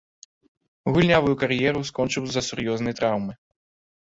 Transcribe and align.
Гульнявую 0.95 1.35
кар'еру 1.43 1.81
скончыў 1.91 2.23
з-за 2.31 2.41
сур'ёзнай 2.49 2.93
траўмы. 3.03 3.33